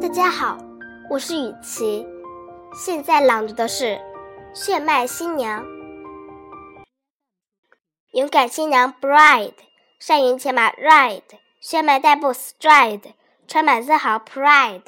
[0.00, 0.58] 大家好，
[1.10, 2.06] 我是雨琪。
[2.74, 3.84] 现在朗读的是
[4.54, 5.64] 《血脉新娘》。
[8.12, 9.54] 勇敢新娘，Bride；
[10.00, 11.22] 善于骑马，Ride；
[11.60, 13.14] 血脉代步，Stride；
[13.46, 14.82] 充满自豪，Pride。